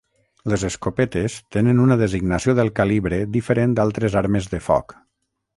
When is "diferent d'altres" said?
3.39-4.21